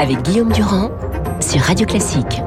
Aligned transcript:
avec 0.00 0.22
Guillaume 0.22 0.50
Durand 0.50 0.90
sur 1.40 1.60
Radio 1.60 1.86
Classique. 1.86 2.40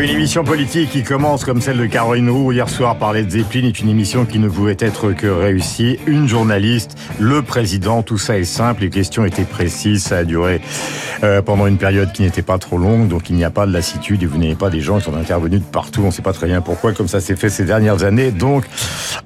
une 0.00 0.10
émission 0.10 0.44
politique 0.44 0.90
qui 0.90 1.02
commence 1.02 1.44
comme 1.44 1.60
celle 1.60 1.78
de 1.78 1.86
Caroline 1.86 2.30
Roux 2.30 2.52
hier 2.52 2.68
soir 2.68 2.96
par 2.96 3.12
Led 3.12 3.30
Zeppelin 3.30 3.66
est 3.66 3.80
une 3.80 3.88
émission 3.88 4.26
qui 4.26 4.38
ne 4.38 4.48
pouvait 4.48 4.76
être 4.78 5.12
que 5.12 5.26
réussie. 5.26 5.98
Une 6.06 6.28
journaliste, 6.28 6.96
le 7.18 7.42
président, 7.42 8.02
tout 8.02 8.16
ça 8.16 8.38
est 8.38 8.44
simple, 8.44 8.82
les 8.82 8.90
questions 8.90 9.24
étaient 9.24 9.42
précises, 9.42 10.04
ça 10.04 10.18
a 10.18 10.24
duré 10.24 10.60
euh, 11.22 11.42
pendant 11.42 11.66
une 11.66 11.78
période 11.78 12.12
qui 12.12 12.22
n'était 12.22 12.42
pas 12.42 12.58
trop 12.58 12.78
longue, 12.78 13.08
donc 13.08 13.30
il 13.30 13.36
n'y 13.36 13.44
a 13.44 13.50
pas 13.50 13.66
de 13.66 13.72
lassitude 13.72 14.22
et 14.22 14.26
vous 14.26 14.38
n'avez 14.38 14.54
pas 14.54 14.70
des 14.70 14.80
gens 14.80 14.98
qui 14.98 15.04
sont 15.04 15.16
intervenus 15.16 15.60
de 15.60 15.64
partout, 15.64 16.02
on 16.02 16.06
ne 16.06 16.10
sait 16.10 16.22
pas 16.22 16.32
très 16.32 16.46
bien 16.46 16.60
pourquoi, 16.60 16.92
comme 16.92 17.08
ça 17.08 17.20
s'est 17.20 17.36
fait 17.36 17.48
ces 17.48 17.64
dernières 17.64 18.04
années, 18.04 18.30
donc 18.30 18.64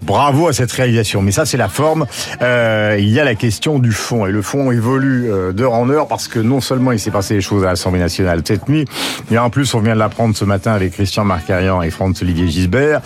bravo 0.02 0.48
à 0.48 0.52
cette 0.52 0.72
réalisation. 0.72 1.22
Mais 1.22 1.32
ça 1.32 1.44
c'est 1.44 1.56
la 1.56 1.68
forme, 1.68 2.06
euh, 2.40 2.96
il 2.98 3.08
y 3.10 3.20
a 3.20 3.24
la 3.24 3.34
question 3.34 3.78
du 3.78 3.92
fond, 3.92 4.26
et 4.26 4.32
le 4.32 4.42
fond 4.42 4.70
évolue 4.70 5.30
euh, 5.30 5.52
d'heure 5.52 5.74
en 5.74 5.88
heure 5.90 6.08
parce 6.08 6.28
que 6.28 6.38
non 6.38 6.60
seulement 6.60 6.92
il 6.92 6.98
s'est 6.98 7.10
passé 7.10 7.34
des 7.34 7.40
choses 7.40 7.64
à 7.64 7.68
l'Assemblée 7.68 8.00
nationale 8.00 8.42
cette 8.44 8.68
nuit, 8.68 8.86
mais 9.30 9.38
en 9.38 9.50
plus 9.50 9.74
on 9.74 9.80
vient 9.80 9.94
de 9.94 9.98
l'apprendre 9.98 10.36
ce 10.36 10.44
matin 10.44 10.72
avec 10.72 10.92
Christian 10.92 11.24
Marcarian 11.24 11.82
et 11.82 11.90
Franz-Olivier 11.90 12.48
Gisbert 12.48 13.00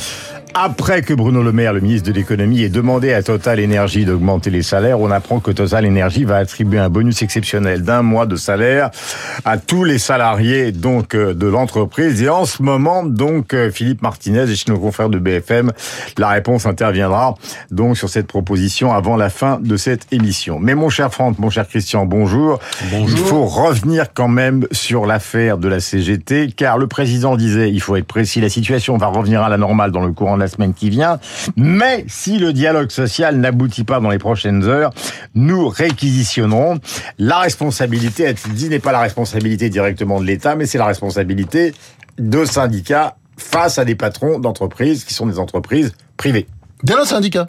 après 0.58 1.02
que 1.02 1.12
Bruno 1.12 1.42
Le 1.42 1.52
Maire, 1.52 1.74
le 1.74 1.80
ministre 1.80 2.08
de 2.08 2.14
l'économie, 2.14 2.62
ait 2.62 2.70
demandé 2.70 3.12
à 3.12 3.22
Total 3.22 3.62
Energy 3.62 4.06
d'augmenter 4.06 4.48
les 4.48 4.62
salaires, 4.62 4.98
on 4.98 5.10
apprend 5.10 5.38
que 5.38 5.50
Total 5.50 5.86
Energy 5.86 6.24
va 6.24 6.38
attribuer 6.38 6.78
un 6.78 6.88
bonus 6.88 7.20
exceptionnel 7.20 7.82
d'un 7.82 8.00
mois 8.00 8.24
de 8.24 8.36
salaire 8.36 8.90
à 9.44 9.58
tous 9.58 9.84
les 9.84 9.98
salariés 9.98 10.72
donc 10.72 11.14
euh, 11.14 11.34
de 11.34 11.46
l'entreprise. 11.46 12.22
Et 12.22 12.30
en 12.30 12.46
ce 12.46 12.62
moment, 12.62 13.04
donc 13.04 13.52
euh, 13.52 13.70
Philippe 13.70 14.00
Martinez 14.00 14.50
et 14.50 14.56
chez 14.56 14.72
nos 14.72 14.78
confrères 14.78 15.10
de 15.10 15.18
BFM, 15.18 15.72
la 16.16 16.30
réponse 16.30 16.64
interviendra 16.64 17.34
donc 17.70 17.98
sur 17.98 18.08
cette 18.08 18.26
proposition 18.26 18.94
avant 18.94 19.16
la 19.16 19.28
fin 19.28 19.58
de 19.60 19.76
cette 19.76 20.10
émission. 20.10 20.58
Mais 20.58 20.74
mon 20.74 20.88
cher 20.88 21.12
Franck, 21.12 21.38
mon 21.38 21.50
cher 21.50 21.68
Christian, 21.68 22.06
bonjour. 22.06 22.60
Bonjour. 22.90 23.10
Il 23.10 23.24
faut 23.26 23.44
revenir 23.44 24.06
quand 24.14 24.28
même 24.28 24.66
sur 24.72 25.04
l'affaire 25.04 25.58
de 25.58 25.68
la 25.68 25.80
CGT, 25.80 26.52
car 26.56 26.78
le 26.78 26.86
président 26.86 27.36
disait, 27.36 27.70
il 27.70 27.82
faut 27.82 27.96
être 27.96 28.06
précis, 28.06 28.40
la 28.40 28.48
situation 28.48 28.96
va 28.96 29.08
revenir 29.08 29.42
à 29.42 29.50
la 29.50 29.58
normale 29.58 29.92
dans 29.92 30.00
le 30.00 30.12
courant 30.12 30.36
de 30.36 30.45
la 30.46 30.48
semaine 30.48 30.74
qui 30.74 30.90
vient. 30.90 31.18
Mais 31.56 32.04
si 32.08 32.38
le 32.38 32.52
dialogue 32.52 32.90
social 32.90 33.36
n'aboutit 33.36 33.84
pas 33.84 34.00
dans 34.00 34.10
les 34.10 34.18
prochaines 34.18 34.64
heures, 34.64 34.92
nous 35.34 35.68
réquisitionnerons. 35.68 36.78
La 37.18 37.38
responsabilité, 37.38 38.26
a-t-il 38.26 38.54
dit, 38.54 38.68
n'est 38.68 38.78
pas 38.78 38.92
la 38.92 39.00
responsabilité 39.00 39.68
directement 39.70 40.20
de 40.20 40.26
l'État, 40.26 40.54
mais 40.54 40.66
c'est 40.66 40.78
la 40.78 40.86
responsabilité 40.86 41.74
de 42.18 42.44
syndicats 42.44 43.16
face 43.36 43.78
à 43.78 43.84
des 43.84 43.96
patrons 43.96 44.38
d'entreprises 44.38 45.04
qui 45.04 45.14
sont 45.14 45.26
des 45.26 45.38
entreprises 45.38 45.92
privées. 46.16 46.46
Bien 46.82 47.04
syndicat 47.04 47.46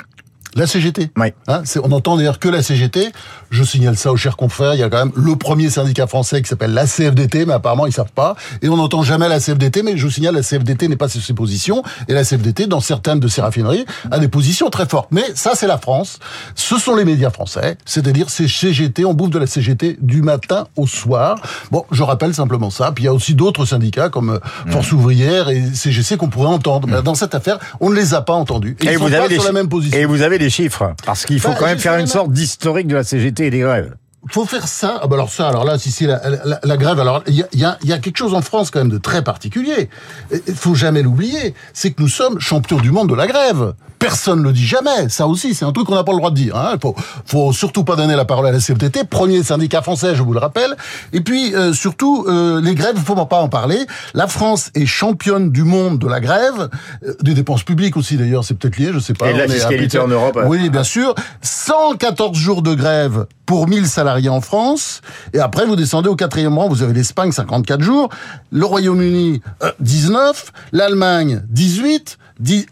la 0.58 0.68
CGT. 0.68 1.12
Oui. 1.18 1.28
Hein, 1.48 1.64
on 1.84 1.92
entend 1.92 2.18
d'ailleurs 2.18 2.40
que 2.40 2.50
la 2.50 2.62
CGT. 2.62 3.10
Je 3.50 3.64
signale 3.64 3.98
ça 3.98 4.12
aux 4.12 4.18
chers 4.18 4.36
confrères. 4.36 4.74
Il 4.74 4.80
y 4.80 4.84
a 4.84 4.90
quand 4.90 4.98
même 4.98 5.14
le 5.16 5.36
premier 5.36 5.70
syndicat 5.70 6.08
français 6.08 6.42
qui 6.42 6.50
s'appelle 6.50 6.74
la 6.74 6.86
CFDT, 6.86 7.46
mais 7.46 7.54
apparemment 7.54 7.86
ils 7.86 7.94
savent 7.94 8.12
pas. 8.14 8.36
Et 8.62 8.70
on 8.70 8.78
n'entend 8.78 9.04
jamais 9.04 9.30
la 9.30 9.40
CFDT, 9.40 9.84
mais 9.84 9.98
je 9.98 10.04
vous 10.04 10.12
signale 10.12 10.36
la 10.36 10.42
CFDT 10.42 10.88
n'est 10.88 10.98
pas 10.98 11.08
sur 11.08 11.22
ses 11.22 11.34
positions. 11.34 11.84
Et 12.08 12.14
la 12.14 12.24
CFDT, 12.24 12.68
dans 12.68 12.80
certaines 12.80 13.20
de 13.20 13.28
ses 13.28 13.42
raffineries, 13.42 13.86
a 14.12 14.20
des 14.20 14.28
positions 14.28 14.70
très 14.70 14.86
fortes. 14.86 15.10
Mais 15.12 15.24
ça, 15.36 15.52
c'est 15.56 15.68
la 15.68 15.78
France. 15.78 16.20
Ce 16.56 16.78
sont 16.78 16.96
les 16.96 17.06
médias 17.06 17.30
français. 17.30 17.78
C'est-à-dire, 17.86 18.30
c'est 18.30 18.48
CGT. 18.48 19.06
On 19.06 19.14
bouffe 19.14 19.30
de 19.30 19.40
la 19.40 19.48
CGT 19.48 19.98
du 20.02 20.22
matin 20.22 20.68
au 20.76 20.88
soir. 20.88 21.38
Bon, 21.72 21.86
je 21.92 22.04
rappelle 22.04 22.34
simplement 22.34 22.70
ça. 22.70 22.92
Puis 22.92 23.04
il 23.04 23.08
y 23.08 23.10
a 23.10 23.14
aussi 23.14 23.36
d'autres 23.36 23.66
syndicats 23.66 24.10
comme 24.10 24.32
euh, 24.32 24.40
mmh. 24.66 24.72
Force 24.72 24.92
ouvrière 24.92 25.50
et 25.50 25.62
CGC 25.74 26.18
qu'on 26.18 26.30
pourrait 26.30 26.48
entendre. 26.48 26.88
Mais 26.88 27.00
mmh. 27.00 27.04
dans 27.04 27.16
cette 27.16 27.36
affaire, 27.36 27.60
on 27.80 27.90
ne 27.90 27.96
les 27.96 28.14
a 28.14 28.22
pas 28.22 28.34
entendus. 28.34 28.76
Et, 28.82 28.86
ils 28.86 28.98
vous 28.98 29.08
sont 29.08 29.14
avez 29.14 29.36
pas 29.36 29.42
sur 29.42 29.44
la 29.44 29.52
même 29.52 29.70
position. 29.70 29.98
Et 29.98 30.06
vous 30.06 30.22
avez 30.22 30.38
des 30.48 30.52
chiffres, 30.52 30.94
parce 31.06 31.26
qu'il 31.26 31.42
faut 31.42 31.50
bah, 31.50 31.58
quand 31.60 31.66
même 31.66 31.78
faire 31.78 31.98
une 31.98 32.08
sorte 32.08 32.32
d'historique 32.32 32.88
de 32.88 32.96
la 32.96 33.04
CGT 33.04 33.48
et 33.48 33.50
des 33.50 33.60
grèves 33.60 33.96
faut 34.30 34.46
faire 34.46 34.68
ça. 34.68 35.00
Ah 35.02 35.08
bah 35.08 35.16
alors 35.16 35.30
ça, 35.30 35.48
alors 35.48 35.66
là, 35.66 35.78
si 35.78 35.92
c'est 35.92 36.06
la, 36.06 36.22
la, 36.64 36.78
grève, 36.78 37.00
alors 37.00 37.24
il 37.28 37.36
y 37.36 37.44
a, 37.44 37.48
y, 37.54 37.64
a, 37.64 37.78
y 37.84 37.94
a, 37.94 37.98
quelque 38.00 38.18
chose 38.18 38.34
en 38.34 38.42
France 38.42 38.72
quand 38.72 38.80
même 38.80 38.90
de 38.90 38.98
très 38.98 39.24
particulier. 39.24 39.90
Il 40.32 40.56
faut 40.56 40.76
jamais 40.76 41.02
l'oublier, 41.02 41.54
c'est 41.74 41.92
que 41.92 42.02
nous 42.02 42.08
sommes 42.08 42.40
champions 42.40 42.78
du 42.78 42.92
monde 42.92 43.10
de 43.10 43.16
la 43.16 43.28
grève. 43.28 43.74
Personne 44.00 44.40
ne 44.40 44.44
le 44.44 44.54
dit 44.54 44.66
jamais. 44.66 45.10
Ça 45.10 45.28
aussi, 45.28 45.56
c'est 45.56 45.66
un 45.66 45.72
truc 45.72 45.88
qu'on 45.88 45.96
n'a 45.96 46.04
pas 46.04 46.12
le 46.12 46.20
droit 46.20 46.30
de 46.30 46.36
dire. 46.36 46.56
Hein. 46.56 46.72
Il 46.76 46.80
faut, 46.80 46.96
faut 47.26 47.52
surtout 47.52 47.84
pas 47.84 47.96
donner 47.96 48.16
la 48.16 48.26
parole 48.26 48.46
à 48.46 48.52
la 48.52 48.60
CFTT, 48.60 49.06
premier 49.06 49.42
syndicat 49.42 49.82
français, 49.82 50.14
je 50.16 50.22
vous 50.22 50.34
le 50.34 50.40
rappelle. 50.40 50.76
Et 51.14 51.22
puis 51.22 51.56
euh, 51.56 51.74
surtout, 51.74 52.26
euh, 52.28 52.62
les 52.62 52.76
grèves, 52.76 52.96
il 52.96 53.02
faut 53.02 53.16
pas 53.26 53.40
en 53.40 53.50
parler. 53.50 53.80
La 54.14 54.28
France 54.28 54.70
est 54.76 54.86
championne 54.86 55.52
du 55.52 55.64
monde 55.64 56.00
de 56.00 56.08
la 56.08 56.20
grève, 56.20 56.70
euh, 57.04 57.14
des 57.22 57.34
dépenses 57.34 57.64
publiques 57.64 57.98
aussi 57.98 58.18
d'ailleurs, 58.18 58.44
c'est 58.44 58.54
peut-être 58.54 58.78
lié, 58.78 58.92
je 58.94 59.00
sais 59.00 59.14
pas. 59.14 59.32
Et 59.32 59.34
la 59.34 59.48
fiscalité 59.48 59.98
en 59.98 60.08
Europe. 60.08 60.40
Oui, 60.46 60.70
bien 60.70 60.84
sûr. 60.84 61.16
114 61.42 62.38
jours 62.38 62.62
de 62.62 62.76
grève 62.76 63.26
pour 63.48 63.68
1000 63.68 63.88
salariés 63.88 64.30
en 64.30 64.42
France. 64.42 65.02
Et 65.34 65.40
après, 65.40 65.66
vous 65.66 65.76
descendez 65.76 66.10
au 66.10 66.16
quatrième 66.16 66.56
rang. 66.60 66.70
Vous 66.70 66.84
avez 66.84 66.94
l'Espagne, 66.94 67.32
54 67.32 67.82
jours. 67.82 68.10
Le 68.52 68.66
Royaume-Uni, 68.66 69.42
19. 69.80 70.52
L'Allemagne, 70.74 71.42
18 71.50 72.20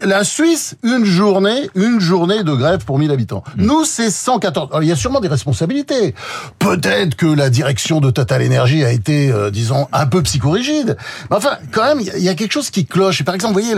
la 0.02 0.24
Suisse, 0.24 0.76
une 0.82 1.04
journée, 1.04 1.70
une 1.74 2.00
journée 2.00 2.42
de 2.42 2.52
grève 2.54 2.84
pour 2.84 2.98
1000 2.98 3.10
habitants. 3.10 3.42
Hmm. 3.56 3.66
Nous, 3.66 3.84
c'est 3.84 4.10
114. 4.10 4.70
il 4.82 4.88
y 4.88 4.92
a 4.92 4.96
sûrement 4.96 5.20
des 5.20 5.28
responsabilités. 5.28 6.14
Peut-être 6.58 7.16
que 7.16 7.26
la 7.26 7.50
direction 7.50 8.00
de 8.00 8.10
Total 8.10 8.44
Energy 8.44 8.84
a 8.84 8.92
été, 8.92 9.30
euh, 9.32 9.50
disons, 9.50 9.88
un 9.92 10.06
peu 10.06 10.22
psychorigide. 10.22 10.96
Mais 11.30 11.36
enfin, 11.36 11.58
quand 11.72 11.84
même, 11.84 12.00
il 12.00 12.22
y, 12.22 12.28
a 12.28 12.34
quelque 12.34 12.52
chose 12.52 12.70
qui 12.70 12.86
cloche. 12.86 13.22
Par 13.24 13.34
exemple, 13.34 13.54
vous 13.54 13.60
voyez, 13.60 13.74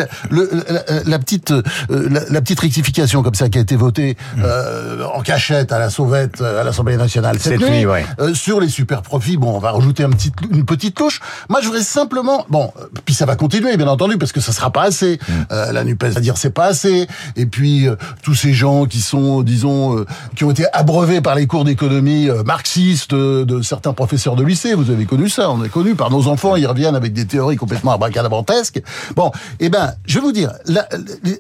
la, 1.07 1.19
petite, 1.19 1.53
euh, 1.53 1.63
la, 1.89 2.41
petite 2.41 2.61
rectification 2.61 3.23
comme 3.23 3.35
ça 3.35 3.49
qui 3.49 3.59
a 3.59 3.61
été 3.61 3.77
votée 3.77 4.17
hmm. 4.37 4.43
euh, 4.45 5.05
en 5.15 5.23
cachette 5.23 5.73
à 5.73 5.79
la 5.79 5.91
sauvette 5.91 6.41
à 6.41 6.65
l'Assemblée 6.65 6.97
nationale 6.97 7.39
cette, 7.39 7.61
nuit, 7.61 7.87
sur 8.35 8.61
les 8.61 8.69
super 8.69 9.03
profits. 9.03 9.37
Bon, 9.37 9.57
on 9.57 9.59
va 9.59 9.73
rajouter 9.73 10.05
un 10.05 10.11
petit, 10.11 10.33
une 10.51 10.65
petite 10.65 10.95
touche. 10.95 11.21
Moi, 11.49 11.61
je 11.61 11.67
voudrais 11.67 11.83
simplement, 11.83 12.45
bon, 12.49 12.73
puis 13.05 13.15
ça 13.15 13.27
va 13.27 13.37
continuer, 13.37 13.77
bien 13.77 13.89
entendu, 13.89 14.19
parce 14.19 14.33
que 14.33 14.41
ça 14.41 14.53
sera 14.53 14.71
pas 14.71 14.83
assez. 14.83 15.19
Hmm 15.29 15.78
la 15.79 15.85
Nupes 15.85 16.05
va 16.05 16.21
dire 16.21 16.37
c'est 16.37 16.51
pas 16.51 16.67
assez. 16.67 17.07
Et 17.37 17.47
puis 17.47 17.89
euh, 17.89 17.97
tous 18.23 18.35
ces 18.35 18.53
gens 18.53 18.87
qui 18.87 19.01
sont, 19.01 19.43
disons, 19.43 19.99
euh, 19.99 20.07
qui 20.37 20.45
ont 20.45 20.51
été 20.51 20.65
abreuvés 20.73 21.21
par 21.21 21.35
les 21.35 21.47
cours 21.47 21.65
d'économie 21.65 22.29
euh, 22.29 22.43
marxistes 22.43 23.15
de 23.15 23.63
certains 23.63 23.93
professeurs 23.93 24.37
de 24.37 24.45
lycée. 24.45 24.75
Vous 24.75 24.91
avez 24.91 25.07
connu 25.07 25.29
ça, 25.29 25.51
on 25.51 25.63
a 25.63 25.69
connu 25.69 25.95
par 25.95 26.11
nos 26.11 26.29
enfants. 26.29 26.57
Ils 26.57 26.67
reviennent 26.67 26.97
avec 26.97 27.13
des 27.13 27.27
théories 27.27 27.57
complètement 27.57 27.93
abracadabrantesques. 27.93 28.83
Bon, 29.17 29.31
eh 29.61 29.69
ben, 29.69 29.95
je 30.07 30.15
vais 30.15 30.21
vous 30.21 30.33
dire, 30.33 30.53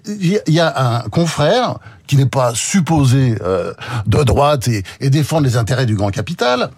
il 0.06 0.40
y 0.46 0.60
a 0.60 0.98
un 0.98 1.08
confrère 1.08 1.78
qui 2.06 2.16
n'est 2.16 2.26
pas 2.26 2.52
supposé 2.54 3.36
de 4.06 4.22
droite 4.24 4.68
et, 4.68 4.82
et 5.00 5.10
défendre 5.10 5.46
les 5.46 5.56
intérêts 5.56 5.86
du 5.86 5.94
grand 5.94 6.10
capital 6.10 6.70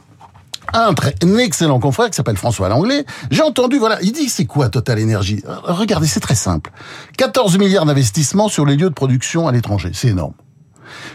un, 0.72 0.94
très, 0.94 1.14
excellent 1.38 1.80
confrère 1.80 2.10
qui 2.10 2.16
s'appelle 2.16 2.36
François 2.36 2.68
Langlais. 2.68 3.04
J'ai 3.30 3.42
entendu, 3.42 3.78
voilà, 3.78 3.98
il 4.02 4.12
dit 4.12 4.28
c'est 4.28 4.46
quoi 4.46 4.68
Total 4.68 5.02
Energy? 5.02 5.42
Regardez, 5.64 6.06
c'est 6.06 6.20
très 6.20 6.34
simple. 6.34 6.70
14 7.16 7.58
milliards 7.58 7.86
d'investissements 7.86 8.48
sur 8.48 8.66
les 8.66 8.76
lieux 8.76 8.90
de 8.90 8.94
production 8.94 9.48
à 9.48 9.52
l'étranger, 9.52 9.90
c'est 9.92 10.08
énorme. 10.08 10.34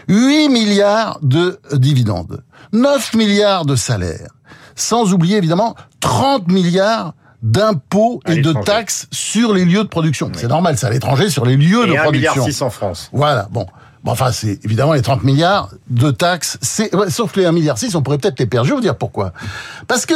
8 0.08 0.48
milliards 0.48 1.18
de 1.22 1.60
dividendes, 1.72 2.42
9 2.72 3.14
milliards 3.14 3.66
de 3.66 3.76
salaires, 3.76 4.30
sans 4.74 5.12
oublier 5.12 5.36
évidemment 5.36 5.74
30 6.00 6.48
milliards 6.48 7.14
d'impôts 7.42 8.20
et 8.26 8.40
de 8.40 8.52
taxes 8.52 9.06
sur 9.12 9.52
les 9.52 9.64
lieux 9.64 9.84
de 9.84 9.88
production. 9.88 10.30
C'est 10.34 10.48
normal, 10.48 10.78
c'est 10.78 10.86
à 10.86 10.90
l'étranger 10.90 11.28
sur 11.28 11.44
les 11.44 11.56
lieux 11.56 11.86
de 11.86 11.94
production. 11.94 12.08
1 12.08 12.12
milliard 12.12 12.34
6 12.34 12.62
en 12.62 12.70
France. 12.70 13.10
Voilà, 13.12 13.48
bon 13.50 13.66
enfin, 14.12 14.32
c'est 14.32 14.64
évidemment 14.64 14.92
les 14.92 15.02
30 15.02 15.24
milliards 15.24 15.70
de 15.88 16.10
taxes, 16.10 16.58
c'est, 16.60 16.90
sauf 17.08 17.36
les 17.36 17.46
1 17.46 17.52
milliard 17.52 17.78
6, 17.78 17.94
on 17.94 18.02
pourrait 18.02 18.18
peut-être 18.18 18.38
les 18.38 18.46
perdre. 18.46 18.66
Je 18.66 18.70
vais 18.70 18.76
vous 18.76 18.82
dire 18.82 18.96
pourquoi. 18.96 19.32
Parce 19.88 20.06
que 20.06 20.14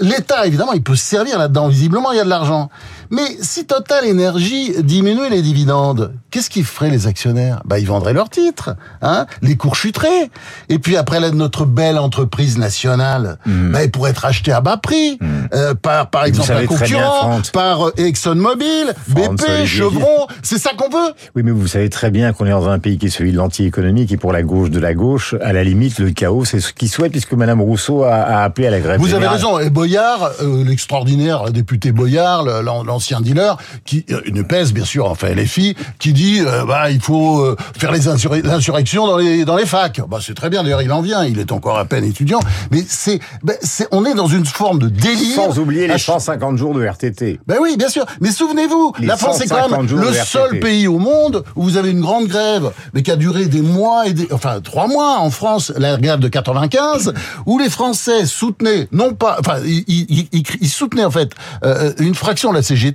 l'État, 0.00 0.46
évidemment, 0.46 0.72
il 0.72 0.82
peut 0.82 0.96
se 0.96 1.04
servir 1.04 1.38
là-dedans. 1.38 1.68
Visiblement, 1.68 2.12
il 2.12 2.18
y 2.18 2.20
a 2.20 2.24
de 2.24 2.28
l'argent. 2.28 2.70
Mais 3.10 3.36
si 3.40 3.66
Total 3.66 4.04
Énergie 4.04 4.72
diminuait 4.82 5.30
les 5.30 5.42
dividendes, 5.42 6.14
qu'est-ce 6.30 6.48
qu'ils 6.48 6.64
feraient 6.64 6.90
les 6.90 7.08
actionnaires? 7.08 7.60
Bah 7.64 7.80
ils 7.80 7.86
vendraient 7.86 8.12
leurs 8.12 8.30
titres, 8.30 8.76
hein 9.02 9.26
Les 9.42 9.56
cours 9.56 9.74
chuteraient. 9.74 10.30
Et 10.68 10.78
puis 10.78 10.96
après 10.96 11.18
notre 11.32 11.64
belle 11.64 11.98
entreprise 11.98 12.56
nationale, 12.56 13.38
mmh. 13.46 13.72
bah, 13.72 13.82
elle 13.82 13.90
pourrait 13.90 14.12
être 14.12 14.24
achetée 14.24 14.52
à 14.52 14.60
bas 14.60 14.76
prix 14.76 15.18
mmh. 15.20 15.26
euh, 15.54 15.74
par 15.74 16.08
par 16.10 16.24
exemple 16.24 16.52
un 16.52 16.66
concurrent, 16.66 17.40
par 17.52 17.88
euh, 17.88 17.92
ExxonMobil, 17.96 18.94
BP, 19.08 19.66
Chevron. 19.66 20.28
C'est 20.42 20.58
ça 20.58 20.70
qu'on 20.76 20.88
veut. 20.88 21.12
Oui, 21.34 21.42
mais 21.42 21.50
vous 21.50 21.66
savez 21.66 21.90
très 21.90 22.12
bien 22.12 22.32
qu'on 22.32 22.46
est 22.46 22.50
dans 22.50 22.68
un 22.68 22.78
pays 22.78 22.96
qui 22.96 23.06
est 23.06 23.10
celui 23.10 23.32
de 23.32 23.36
l'anti-économique 23.36 24.12
et 24.12 24.16
pour 24.18 24.32
la 24.32 24.44
gauche 24.44 24.70
de 24.70 24.78
la 24.78 24.94
gauche, 24.94 25.34
à 25.42 25.52
la 25.52 25.64
limite, 25.64 25.98
le 25.98 26.12
chaos, 26.12 26.44
c'est 26.44 26.60
ce 26.60 26.72
qu'ils 26.72 26.88
souhaitent 26.88 27.12
puisque 27.12 27.32
Madame 27.32 27.60
Rousseau 27.60 28.04
a, 28.04 28.42
appelé 28.42 28.68
à 28.68 28.70
la 28.70 28.78
grève. 28.78 29.00
Vous 29.00 29.14
avez 29.14 29.26
raison. 29.26 29.58
Et 29.58 29.68
Boyard, 29.68 30.30
euh, 30.42 30.62
l'extraordinaire 30.64 31.50
député 31.50 31.90
Boyard, 31.90 32.44
l'ancien 32.44 32.99
ancien 33.00 33.22
dealer, 33.22 33.56
qui 33.86 34.04
euh, 34.10 34.20
une 34.26 34.44
pèse 34.44 34.74
bien 34.74 34.84
sûr, 34.84 35.06
enfin 35.06 35.28
LFI, 35.28 35.74
qui 35.98 36.12
dit 36.12 36.40
euh, 36.40 36.66
bah 36.66 36.90
il 36.90 37.00
faut 37.00 37.40
euh, 37.40 37.56
faire 37.78 37.92
les 37.92 38.00
l'insurrection 38.42 39.06
dans 39.06 39.16
les 39.16 39.46
dans 39.46 39.56
les 39.56 39.64
facs. 39.64 40.02
Bah 40.06 40.18
c'est 40.20 40.34
très 40.34 40.50
bien 40.50 40.62
d'ailleurs, 40.62 40.82
il 40.82 40.92
en 40.92 41.00
vient, 41.00 41.24
il 41.24 41.38
est 41.38 41.50
encore 41.50 41.78
à 41.78 41.86
peine 41.86 42.04
étudiant, 42.04 42.40
mais 42.70 42.84
c'est 42.86 43.18
bah, 43.42 43.54
on 43.90 44.04
est 44.04 44.12
dans 44.12 44.26
une 44.26 44.44
forme 44.44 44.78
de 44.78 44.88
délire. 44.88 45.34
Sans 45.34 45.58
oublier 45.58 45.88
les 45.88 45.96
150 45.96 46.58
jours 46.58 46.74
de 46.74 46.84
RTT. 46.84 47.40
Ben 47.46 47.56
oui, 47.60 47.76
bien 47.78 47.88
sûr. 47.88 48.04
Mais 48.20 48.30
souvenez-vous, 48.30 48.92
la 49.00 49.16
France 49.16 49.40
est 49.40 49.48
quand 49.48 49.70
même 49.70 49.86
le 49.86 50.12
seul 50.12 50.60
pays 50.60 50.86
au 50.86 50.98
monde 50.98 51.42
où 51.56 51.62
vous 51.62 51.76
avez 51.78 51.90
une 51.90 52.02
grande 52.02 52.26
grève, 52.26 52.70
mais 52.92 53.02
qui 53.02 53.10
a 53.10 53.16
duré 53.16 53.46
des 53.46 53.62
mois 53.62 54.06
et 54.06 54.12
des, 54.12 54.28
enfin 54.30 54.60
trois 54.60 54.88
mois 54.88 55.20
en 55.20 55.30
France, 55.30 55.72
la 55.78 55.96
grève 55.96 56.20
de 56.20 56.28
95, 56.28 57.14
où 57.46 57.58
les 57.58 57.70
Français 57.70 58.26
soutenaient 58.26 58.88
non 58.92 59.14
pas, 59.14 59.36
enfin 59.40 59.58
ils, 59.64 60.28
ils, 60.32 60.68
soutenaient 60.68 61.04
en 61.04 61.10
fait 61.10 61.30
euh, 61.64 61.92
une 61.98 62.14
fraction 62.14 62.50
de 62.50 62.56
la 62.56 62.62
CGT 62.62 62.89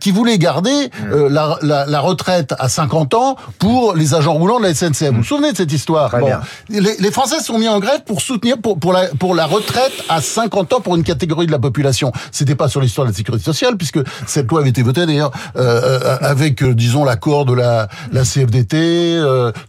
qui 0.00 0.10
voulait 0.10 0.38
garder 0.38 0.90
euh, 1.12 1.28
la, 1.30 1.58
la, 1.62 1.86
la, 1.86 2.00
retraite 2.00 2.54
à 2.58 2.68
50 2.68 3.14
ans 3.14 3.36
pour 3.58 3.94
les 3.94 4.14
agents 4.14 4.34
roulants 4.34 4.58
de 4.58 4.64
la 4.64 4.74
SNCF. 4.74 5.10
Vous 5.10 5.16
vous 5.18 5.24
souvenez 5.24 5.52
de 5.52 5.56
cette 5.56 5.72
histoire 5.72 6.10
bon. 6.18 6.30
Les, 6.68 6.96
les, 6.98 7.10
Français 7.10 7.40
sont 7.40 7.58
mis 7.58 7.68
en 7.68 7.78
grève 7.80 8.02
pour 8.04 8.20
soutenir 8.20 8.58
pour, 8.58 8.78
pour, 8.78 8.92
la, 8.92 9.06
pour 9.18 9.34
la 9.34 9.46
retraite 9.46 9.92
à 10.08 10.20
50 10.20 10.72
ans 10.74 10.80
pour 10.80 10.96
une 10.96 11.02
catégorie 11.02 11.46
de 11.46 11.52
la 11.52 11.58
population. 11.58 12.12
C'était 12.32 12.54
pas 12.54 12.68
sur 12.68 12.80
l'histoire 12.80 13.06
de 13.06 13.12
la 13.12 13.16
sécurité 13.16 13.44
sociale 13.44 13.76
puisque 13.76 14.00
cette 14.26 14.50
loi 14.50 14.60
avait 14.60 14.70
été 14.70 14.82
votée 14.82 15.06
d'ailleurs 15.06 15.32
euh, 15.56 15.98
euh 16.02 16.18
avec 16.20 16.64
disons 16.64 17.04
l'accord 17.04 17.44
de 17.44 17.54
la, 17.54 17.88
la 18.12 18.22
CFDT, 18.22 19.20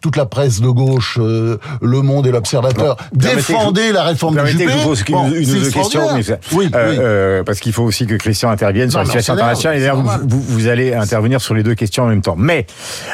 toute 0.02 0.16
la 0.16 0.26
presse 0.26 0.62
de 0.62 0.70
gauche, 0.70 1.18
Le 1.18 2.02
Monde 2.02 2.28
et 2.28 2.32
l'Observateur 2.32 2.98
défendaient 3.14 3.92
la 3.92 4.04
réforme 4.04 4.42
du 4.42 4.48
Juppé. 4.50 4.66
Que 4.66 5.12
bon, 5.12 5.28
une, 5.28 5.36
une 5.36 5.50
ou 5.50 5.60
deux 5.64 5.72
questions, 5.72 6.14
mais 6.16 6.24
oui, 6.54 6.70
oui. 6.74 6.98
parce 7.46 7.60
qu'il 7.60 7.74
faut 7.74 7.84
aussi 7.84 8.06
que 8.08 8.16
Christian 8.16 8.50
intervienne 8.50 8.90
sur 8.90 9.00
la 9.00 9.06
situation 9.06 9.34
internationale. 9.34 9.69
Et 9.72 9.80
d'ailleurs, 9.80 10.02
vous, 10.02 10.42
vous, 10.42 10.68
allez 10.68 10.94
intervenir 10.94 11.42
sur 11.42 11.54
les 11.54 11.64
deux 11.64 11.76
questions 11.76 12.04
en 12.04 12.08
même 12.08 12.22
temps. 12.22 12.36
Mais 12.38 12.66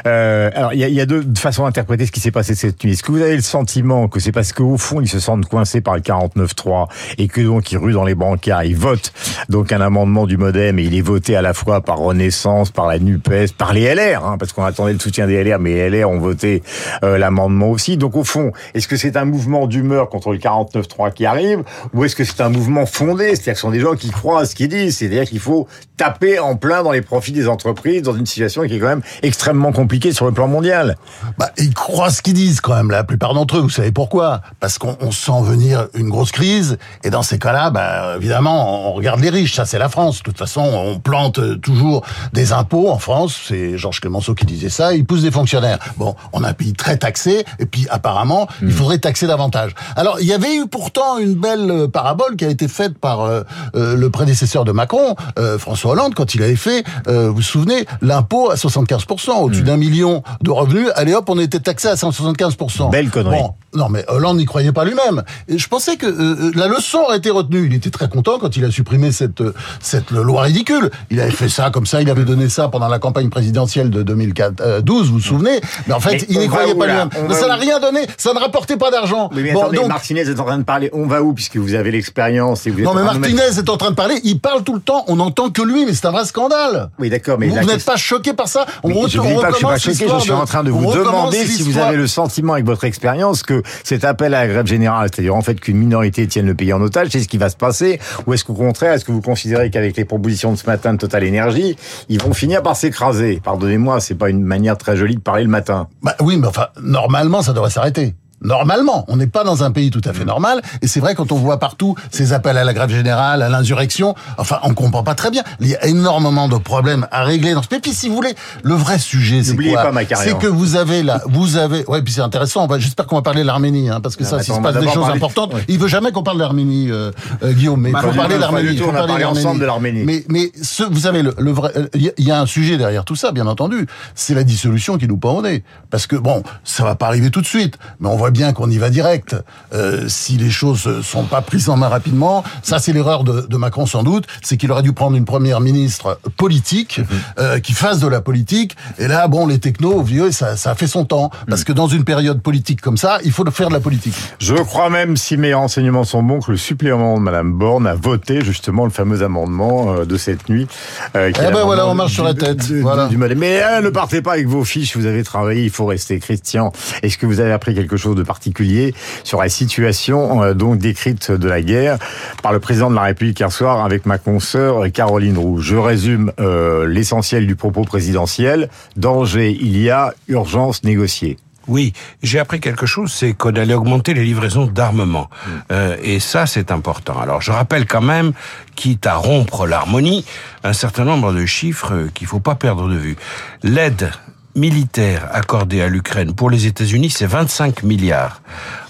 euh, 0.05 0.49
alors, 0.53 0.73
il 0.73 0.79
y 0.79 0.83
a, 0.83 0.87
y 0.87 1.01
a, 1.01 1.05
deux 1.05 1.25
façons 1.37 1.63
d'interpréter 1.63 2.05
ce 2.05 2.11
qui 2.11 2.19
s'est 2.19 2.31
passé 2.31 2.55
cette 2.55 2.83
nuit. 2.83 2.93
Est-ce 2.93 3.03
que 3.03 3.11
vous 3.11 3.21
avez 3.21 3.35
le 3.35 3.41
sentiment 3.41 4.07
que 4.07 4.19
c'est 4.19 4.31
parce 4.31 4.53
qu'au 4.53 4.77
fond, 4.77 5.01
ils 5.01 5.07
se 5.07 5.19
sentent 5.19 5.45
coincés 5.45 5.81
par 5.81 5.95
le 5.95 6.01
49-3 6.01 6.87
et 7.17 7.27
que 7.27 7.41
donc 7.41 7.71
ils 7.71 7.77
ruent 7.77 7.93
dans 7.93 8.05
les 8.05 8.15
brancards, 8.15 8.63
ils 8.63 8.75
votent? 8.75 9.13
Donc 9.49 9.71
un 9.71 9.81
amendement 9.81 10.25
du 10.25 10.37
MoDem 10.37 10.79
et 10.79 10.83
il 10.83 10.95
est 10.95 11.01
voté 11.01 11.35
à 11.35 11.41
la 11.41 11.53
fois 11.53 11.81
par 11.81 11.97
Renaissance, 11.97 12.71
par 12.71 12.87
la 12.87 12.99
NUPES, 12.99 13.53
par 13.57 13.73
les 13.73 13.93
LR, 13.93 14.25
hein, 14.25 14.37
parce 14.37 14.53
qu'on 14.53 14.63
attendait 14.63 14.93
le 14.93 14.99
soutien 14.99 15.27
des 15.27 15.43
LR, 15.43 15.59
mais 15.59 15.89
les 15.89 16.01
LR 16.01 16.09
ont 16.09 16.19
voté 16.19 16.63
euh, 17.03 17.17
l'amendement 17.17 17.69
aussi. 17.69 17.97
Donc 17.97 18.15
au 18.15 18.23
fond, 18.23 18.51
est-ce 18.73 18.87
que 18.87 18.97
c'est 18.97 19.17
un 19.17 19.25
mouvement 19.25 19.67
d'humeur 19.67 20.09
contre 20.09 20.31
le 20.31 20.37
49-3 20.37 21.13
qui 21.13 21.25
arrive 21.25 21.63
ou 21.93 22.03
est-ce 22.03 22.15
que 22.15 22.23
c'est 22.23 22.41
un 22.41 22.49
mouvement 22.49 22.85
fondé? 22.85 23.29
C'est-à-dire 23.29 23.53
que 23.53 23.59
ce 23.59 23.61
sont 23.61 23.71
des 23.71 23.79
gens 23.79 23.95
qui 23.95 24.09
croient 24.09 24.41
à 24.41 24.45
ce 24.45 24.55
qu'ils 24.55 24.69
disent, 24.69 24.97
c'est-à-dire 24.97 25.25
qu'il 25.25 25.39
faut 25.39 25.67
taper 25.97 26.39
en 26.45 26.55
plein 26.55 26.83
dans 26.83 26.91
les 26.91 27.01
profits 27.01 27.31
des 27.31 27.47
entreprises 27.47 28.01
dans 28.01 28.15
une 28.15 28.25
situation 28.25 28.63
qui 28.63 28.75
est 28.75 28.79
quand 28.79 28.87
même 28.87 29.01
extrêmement 29.23 29.71
compliquée 29.71 30.13
sur 30.13 30.25
le 30.25 30.31
plan 30.31 30.47
mondial. 30.47 30.97
Bah, 31.37 31.49
ils 31.57 31.73
croient 31.73 32.09
ce 32.09 32.21
qu'ils 32.21 32.33
disent 32.33 32.61
quand 32.61 32.75
même, 32.75 32.91
la 32.91 33.03
plupart 33.03 33.33
d'entre 33.33 33.57
eux. 33.57 33.61
Vous 33.61 33.69
savez 33.69 33.91
pourquoi? 33.91 34.41
Parce 34.59 34.77
qu'on 34.77 35.11
sent 35.11 35.41
venir 35.43 35.87
une 35.93 36.09
grosse 36.09 36.31
crise, 36.31 36.77
et 37.03 37.09
dans 37.09 37.23
ces 37.23 37.39
cas-là, 37.39 37.69
bah, 37.69 38.15
évidemment, 38.17 38.87
on 38.89 38.93
regarde 38.93 39.19
les 39.19 39.29
riches. 39.29 39.55
Ça, 39.55 39.65
c'est 39.65 39.79
la 39.79 39.89
France. 39.89 40.19
De 40.19 40.23
toute 40.23 40.37
façon, 40.37 40.61
on 40.61 40.99
plante 40.99 41.61
toujours 41.61 42.05
des 42.33 42.53
impôts 42.53 42.89
en 42.89 42.99
France. 42.99 43.39
C'est 43.47 43.77
Georges 43.77 43.99
Clemenceau 43.99 44.35
qui 44.35 44.45
disait 44.45 44.69
ça. 44.69 44.93
Il 44.93 45.05
pousse 45.05 45.21
des 45.21 45.31
fonctionnaires. 45.31 45.79
Bon, 45.97 46.15
on 46.33 46.43
a 46.43 46.49
un 46.49 46.53
pays 46.53 46.73
très 46.73 46.97
taxé, 46.97 47.45
et 47.59 47.65
puis 47.65 47.87
apparemment, 47.89 48.47
il 48.61 48.67
hmm. 48.67 48.71
faudrait 48.71 48.99
taxer 48.99 49.27
davantage. 49.27 49.73
Alors, 49.95 50.19
il 50.19 50.27
y 50.27 50.33
avait 50.33 50.55
eu 50.55 50.67
pourtant 50.67 51.17
une 51.17 51.35
belle 51.35 51.71
euh, 51.71 51.87
parabole 51.87 52.35
qui 52.35 52.45
a 52.45 52.49
été 52.49 52.67
faite 52.67 52.97
par 52.97 53.21
euh, 53.21 53.43
euh, 53.75 53.95
le 53.95 54.09
prédécesseur 54.09 54.65
de 54.65 54.71
Macron, 54.71 55.15
François 55.57 55.91
Hollande, 55.91 56.13
quand 56.15 56.34
il 56.34 56.34
avait 56.41 56.55
fait, 56.55 56.83
vous 57.07 57.35
vous 57.35 57.41
souvenez, 57.41 57.85
l'impôt 58.01 58.51
à 58.51 58.55
75%, 58.55 59.41
au-dessus 59.41 59.61
hmm. 59.61 59.65
d'un 59.65 59.77
million 59.77 60.23
de 60.41 60.51
revenus, 60.51 60.89
allez 60.95 61.13
hop, 61.13 61.25
on 61.29 61.39
était 61.39 61.59
taxé 61.59 61.87
à 61.87 61.95
175%. 61.95 62.91
Belle 62.91 63.09
connerie. 63.09 63.37
Bon, 63.37 63.53
non 63.73 63.89
mais 63.89 64.05
Hollande 64.07 64.37
n'y 64.37 64.45
croyait 64.45 64.71
pas 64.71 64.85
lui-même. 64.85 65.23
Je 65.49 65.67
pensais 65.67 65.97
que 65.97 66.05
euh, 66.05 66.51
la 66.55 66.67
leçon 66.67 66.99
aurait 66.99 67.17
été 67.17 67.29
retenue. 67.29 67.65
Il 67.65 67.73
était 67.73 67.89
très 67.89 68.09
content 68.09 68.37
quand 68.39 68.55
il 68.57 68.65
a 68.65 68.71
supprimé 68.71 69.11
cette 69.11 69.43
cette 69.79 70.11
loi 70.11 70.43
ridicule. 70.43 70.89
Il 71.09 71.19
avait 71.19 71.31
fait 71.31 71.49
ça 71.49 71.69
comme 71.69 71.85
ça, 71.85 72.01
il 72.01 72.09
avait 72.09 72.25
donné 72.25 72.49
ça 72.49 72.67
pendant 72.67 72.87
la 72.87 72.99
campagne 72.99 73.29
présidentielle 73.29 73.89
de 73.89 74.03
2012, 74.03 75.07
vous 75.07 75.13
vous 75.13 75.19
souvenez 75.19 75.59
Mais 75.87 75.93
en 75.93 75.99
fait, 75.99 76.25
il 76.29 76.39
n'y 76.39 76.47
croyait 76.47 76.75
pas 76.75 76.87
lui-même. 76.87 77.09
Mais 77.27 77.35
ça 77.35 77.47
n'a 77.47 77.55
rien 77.55 77.79
donné, 77.79 78.01
ça 78.17 78.33
ne 78.33 78.39
rapportait 78.39 78.77
pas 78.77 78.91
d'argent. 78.91 79.29
Mais, 79.33 79.51
bon, 79.51 79.71
donc... 79.71 79.87
Martinez 79.87 80.21
est 80.21 80.39
en 80.39 80.45
train 80.45 80.57
de 80.57 80.63
parler. 80.63 80.89
On 80.93 81.05
va 81.05 81.21
où 81.21 81.33
puisque 81.33 81.57
vous 81.57 81.73
avez 81.73 81.91
l'expérience 81.91 82.65
et 82.67 82.71
vous 82.71 82.79
êtes 82.79 82.85
Non 82.85 82.93
mais 82.93 83.03
Martinez 83.03 83.57
est 83.57 83.69
en 83.69 83.77
train 83.77 83.91
de 83.91 83.95
parler. 83.95 84.19
Il 84.23 84.39
parle 84.39 84.63
tout 84.63 84.73
le 84.73 84.81
temps. 84.81 85.03
On 85.07 85.17
n'entend 85.17 85.49
que 85.49 85.61
lui, 85.61 85.85
mais 85.85 85.93
c'est 85.93 86.05
un 86.05 86.11
vrai 86.15 86.25
scandale. 86.25 86.89
Oui, 86.99 87.09
d'accord. 87.09 87.37
Mais 87.39 87.47
vous, 87.47 87.65
n'êtes 87.65 87.85
pas 87.85 87.97
choqué 87.97 88.33
par 88.33 88.47
ça 88.47 88.65
On 88.83 89.07
Je 89.07 89.19
ne 89.19 89.27
dis 89.27 89.41
pas 89.41 89.47
que 89.47 89.53
je 89.53 89.57
suis 89.57 89.65
pas 89.65 89.77
choqué. 89.77 90.07
Je 90.07 90.19
suis 90.19 90.31
en 90.31 90.45
train 90.45 90.63
de 90.63 90.71
vous 90.71 90.93
demander 90.93 91.45
si 91.45 91.63
vous 91.63 91.77
avez 91.77 91.97
le 91.97 92.07
sentiment 92.07 92.53
avec 92.53 92.65
votre 92.65 92.83
expérience 92.83 93.43
que 93.43 93.61
cet 93.83 94.03
appel 94.03 94.33
à 94.33 94.45
la 94.45 94.47
grève 94.47 94.65
générale, 94.65 95.09
c'est-à-dire 95.13 95.35
en 95.35 95.41
fait 95.41 95.59
qu'une 95.59 95.77
minorité 95.77 96.27
tienne 96.27 96.45
le 96.45 96.55
pays 96.55 96.73
en 96.73 96.81
otage, 96.81 97.09
c'est 97.11 97.19
ce 97.19 97.27
qui 97.27 97.37
va 97.37 97.49
se 97.49 97.57
passer 97.57 97.99
Ou 98.25 98.33
est-ce 98.33 98.45
qu'au 98.45 98.53
contraire, 98.53 98.93
est-ce 98.93 99.05
que 99.05 99.11
vous 99.11 99.21
considérez 99.21 99.69
qu'avec 99.69 99.97
les 99.97 100.05
propositions 100.05 100.51
de 100.51 100.57
ce 100.57 100.65
matin 100.65 100.93
de 100.93 100.97
Total 100.97 101.23
Énergie, 101.23 101.75
ils 102.09 102.21
vont 102.21 102.33
finir 102.33 102.63
par 102.63 102.75
s'écraser? 102.75 103.41
Pardonnez-moi, 103.43 103.99
c'est 103.99 104.15
pas 104.15 104.29
une 104.29 104.41
manière 104.41 104.77
très 104.77 104.95
jolie 104.95 105.15
de 105.15 105.21
parler 105.21 105.43
le 105.43 105.49
matin. 105.49 105.87
Bah 106.01 106.15
oui, 106.21 106.37
mais 106.37 106.47
enfin, 106.47 106.67
normalement, 106.81 107.41
ça 107.41 107.53
devrait 107.53 107.69
s'arrêter. 107.69 108.15
Normalement, 108.45 109.05
on 109.07 109.17
n'est 109.17 109.27
pas 109.27 109.43
dans 109.43 109.63
un 109.63 109.71
pays 109.71 109.89
tout 109.89 110.01
à 110.05 110.13
fait 110.13 110.23
normal, 110.23 110.61
et 110.81 110.87
c'est 110.87 110.99
vrai 110.99 111.15
quand 111.15 111.31
on 111.31 111.35
voit 111.35 111.59
partout 111.59 111.95
ces 112.11 112.31
appels 112.31 112.57
à 112.57 112.63
la 112.63 112.73
grève 112.73 112.91
générale, 112.91 113.41
à 113.41 113.49
l'insurrection, 113.49 114.13
enfin, 114.37 114.59
on 114.63 114.73
comprend 114.73 115.03
pas 115.03 115.15
très 115.15 115.31
bien. 115.31 115.43
Il 115.59 115.67
y 115.67 115.75
a 115.75 115.85
énormément 115.87 116.47
de 116.47 116.57
problèmes 116.57 117.07
à 117.11 117.23
régler 117.23 117.53
dans 117.55 117.63
ce 117.63 117.67
pays. 117.67 117.79
Puis 117.79 117.93
si 117.93 118.07
vous 118.07 118.15
voulez, 118.15 118.35
le 118.63 118.75
vrai 118.75 118.99
sujet, 118.99 119.43
c'est 119.43 119.55
quoi 119.55 119.91
C'est 120.15 120.37
que 120.37 120.47
vous 120.47 120.75
avez 120.75 121.01
là, 121.01 121.21
vous 121.25 121.57
avez, 121.57 121.85
ouais, 121.87 122.01
puis 122.03 122.13
c'est 122.13 122.21
intéressant. 122.21 122.67
J'espère 122.77 123.07
qu'on 123.07 123.15
va 123.15 123.21
parler 123.23 123.41
de 123.41 123.47
l'Arménie, 123.47 123.89
hein, 123.89 123.99
parce 124.01 124.15
que 124.15 124.23
ça, 124.23 124.41
s'il 124.41 124.53
se 124.53 124.59
passe 124.59 124.77
des 124.77 124.89
choses 124.89 125.09
importantes, 125.09 125.53
il 125.67 125.79
veut 125.79 125.87
jamais 125.87 126.11
qu'on 126.11 126.23
parle 126.23 126.37
de 126.37 126.43
l'Arménie, 126.43 126.91
euh, 126.91 127.11
euh, 127.43 127.51
Guillaume. 127.51 127.81
Mais 127.81 127.91
il 127.91 127.97
faut 127.97 128.11
parler 128.11 128.35
de 128.35 128.41
l'Arménie. 128.41 128.69
Il 128.73 128.79
faut 128.79 128.91
parler 128.91 129.25
ensemble 129.25 129.59
de 129.59 129.65
l'Arménie. 129.65 130.03
Mais, 130.03 130.23
mais 130.29 130.51
ce, 130.61 130.83
vous 130.83 131.01
savez, 131.01 131.23
le, 131.23 131.33
le 131.37 131.51
vrai, 131.51 131.71
il 131.95 132.13
y 132.19 132.31
a 132.31 132.39
un 132.39 132.45
sujet 132.45 132.77
derrière 132.77 133.05
tout 133.05 133.15
ça, 133.15 133.31
bien 133.31 133.47
entendu. 133.47 133.87
C'est 134.13 134.35
la 134.35 134.43
dissolution 134.43 134.97
qui 134.97 135.07
nous 135.07 135.17
pend 135.17 135.37
au 135.37 135.41
nez, 135.41 135.63
parce 135.89 136.05
que 136.05 136.15
bon, 136.15 136.43
ça 136.63 136.83
va 136.83 136.95
pas 136.95 137.07
arriver 137.07 137.31
tout 137.31 137.41
de 137.41 137.47
suite, 137.47 137.77
mais 137.99 138.09
on 138.09 138.15
voit 138.15 138.31
bien 138.35 138.53
qu'on 138.53 138.69
y 138.69 138.77
va 138.77 138.89
direct 138.89 139.35
euh, 139.73 140.07
si 140.07 140.33
les 140.37 140.49
choses 140.49 141.01
sont 141.01 141.23
pas 141.23 141.41
prises 141.41 141.69
en 141.69 141.77
main 141.77 141.87
rapidement. 141.87 142.43
Ça, 142.61 142.79
c'est 142.79 142.91
l'erreur 142.91 143.23
de, 143.23 143.47
de, 143.47 143.57
Macron 143.57 143.85
sans 143.85 144.03
doute, 144.03 144.25
c'est 144.43 144.57
qu'il 144.57 144.71
aurait 144.71 144.83
dû 144.83 144.91
prendre 144.91 145.15
une 145.15 145.25
première 145.25 145.61
ministre 145.61 146.19
politique 146.35 146.99
mhm. 146.99 147.05
euh, 147.39 147.59
qui 147.59 147.71
fasse 147.73 147.99
de 147.99 148.07
la 148.07 148.19
politique. 148.19 148.75
Et 148.99 149.07
là, 149.07 149.27
bon, 149.29 149.47
les 149.47 149.59
technos, 149.59 150.01
vieux, 150.01 150.31
ça, 150.31 150.57
ça 150.57 150.71
a 150.71 150.75
fait 150.75 150.87
son 150.87 151.05
temps, 151.05 151.31
parce 151.47 151.61
mhm. 151.61 151.65
que 151.65 151.73
dans 151.73 151.87
une 151.87 152.03
période 152.03 152.41
politique 152.41 152.81
comme 152.81 152.97
ça, 152.97 153.19
il 153.23 153.31
faut 153.31 153.45
faire 153.51 153.69
de 153.69 153.73
la 153.73 153.79
politique. 153.79 154.15
Je 154.39 154.55
crois 154.55 154.89
même, 154.89 155.15
si 155.15 155.37
mes 155.37 155.53
renseignements 155.53 156.03
sont 156.03 156.21
bons, 156.21 156.41
que 156.41 156.51
le 156.51 156.57
supplément 156.57 157.17
de 157.17 157.21
Madame 157.23 157.53
Borne 157.53 157.87
a 157.87 157.95
voté 157.95 158.43
justement 158.43 158.83
le 158.83 158.91
fameux 158.91 159.23
amendement 159.23 159.93
euh, 159.93 160.05
de 160.05 160.17
cette 160.17 160.49
nuit. 160.49 160.67
Euh, 161.15 161.31
eh 161.33 161.51
ben 161.51 161.63
voilà, 161.63 161.87
on 161.87 161.95
marche 161.95 162.13
sur 162.13 162.23
la 162.23 162.33
tête. 162.33 162.61
voilà. 162.81 163.09
mais 163.35 163.81
ne 163.81 163.89
partez 163.89 164.21
pas 164.21 164.33
avec 164.33 164.47
vos 164.47 164.63
fiches. 164.63 164.97
Vous 164.97 165.05
avez 165.05 165.23
travaillé, 165.23 165.63
il 165.63 165.69
faut 165.69 165.85
rester 165.85 166.19
Christian. 166.19 166.71
Est-ce 167.01 167.17
que 167.17 167.25
vous 167.25 167.39
avez 167.39 167.51
appris 167.51 167.73
quelque 167.75 167.97
chose 167.97 168.15
de 168.15 168.23
particulier 168.25 168.93
sur 169.23 169.41
la 169.41 169.49
situation 169.49 170.43
euh, 170.43 170.53
donc 170.53 170.79
décrite 170.79 171.31
de 171.31 171.47
la 171.47 171.61
guerre 171.61 171.97
par 172.41 172.51
le 172.53 172.59
président 172.59 172.89
de 172.89 172.95
la 172.95 173.03
République 173.03 173.39
hier 173.39 173.51
soir 173.51 173.85
avec 173.85 174.05
ma 174.05 174.17
consoeur 174.17 174.91
Caroline 174.91 175.37
Roux. 175.37 175.61
Je 175.61 175.75
résume 175.75 176.31
euh, 176.39 176.87
l'essentiel 176.87 177.47
du 177.47 177.55
propos 177.55 177.83
présidentiel. 177.83 178.69
Danger, 178.97 179.51
il 179.51 179.77
y 179.77 179.89
a 179.89 180.13
urgence 180.27 180.83
négociée. 180.83 181.37
Oui, 181.67 181.93
j'ai 182.21 182.39
appris 182.39 182.59
quelque 182.59 182.85
chose, 182.85 183.11
c'est 183.11 183.33
qu'on 183.33 183.55
allait 183.55 183.73
augmenter 183.73 184.13
les 184.13 184.23
livraisons 184.23 184.67
d'armement. 184.67 185.29
Mm. 185.29 185.51
Euh, 185.71 185.97
et 186.03 186.19
ça, 186.19 186.45
c'est 186.45 186.71
important. 186.71 187.19
Alors, 187.19 187.41
je 187.41 187.51
rappelle 187.51 187.87
quand 187.87 188.01
même, 188.01 188.33
quitte 188.75 189.07
à 189.07 189.15
rompre 189.15 189.65
l'harmonie, 189.65 190.25
un 190.63 190.73
certain 190.73 191.05
nombre 191.05 191.33
de 191.33 191.45
chiffres 191.45 192.07
qu'il 192.13 192.27
faut 192.27 192.39
pas 192.39 192.55
perdre 192.55 192.87
de 192.87 192.95
vue. 192.95 193.15
L'aide 193.63 194.11
militaire 194.55 195.29
accordé 195.31 195.81
à 195.81 195.87
l'Ukraine 195.87 196.33
pour 196.33 196.49
les 196.49 196.65
États-Unis, 196.65 197.09
c'est 197.09 197.25
25 197.25 197.83
milliards. 197.83 198.41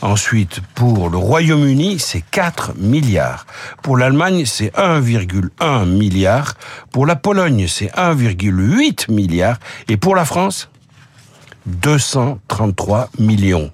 Ensuite, 0.02 0.62
pour 0.76 1.10
le 1.10 1.18
Royaume-Uni, 1.18 2.00
c'est 2.00 2.22
4 2.22 2.74
milliards. 2.78 3.46
Pour 3.82 3.98
l'Allemagne, 3.98 4.46
c'est 4.46 4.72
1,1 4.76 5.86
milliard. 5.86 6.54
Pour 6.92 7.06
la 7.06 7.16
Pologne, 7.16 7.68
c'est 7.68 7.92
1,8 7.96 9.12
milliard. 9.12 9.58
Et 9.88 9.98
pour 9.98 10.16
la 10.16 10.26
France, 10.26 10.70
233 11.66 13.10
millions. 13.20 13.72